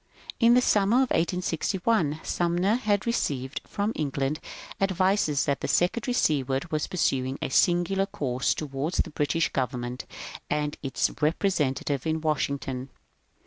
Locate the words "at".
12.15-12.23